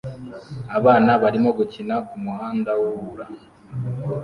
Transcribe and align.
Abana 0.77 1.11
barimo 1.23 1.49
gukina 1.57 1.95
kumuhanda 2.07 2.71
wubura 2.81 3.25